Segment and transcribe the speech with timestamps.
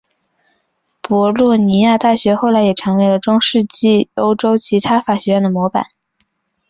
[1.01, 5.91] 博洛尼亚大学后来也成为了中世纪欧洲其他法学院的模板。